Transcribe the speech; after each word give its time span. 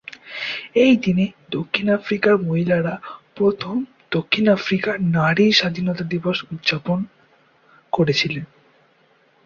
এই 0.75 0.93
দিনে, 0.97 1.25
দক্ষিণ 1.49 1.87
আফ্রিকার 1.89 2.33
মহিলারা 2.37 2.93
প্রথম 3.35 3.75
দক্ষিণ 4.11 4.45
আফ্রিকার 4.49 4.95
নারী 5.11 5.45
স্বাধীনতা 5.51 6.03
দিবস 6.03 6.37
উদযাপন 6.51 6.99
করেছিলেন। 7.93 8.45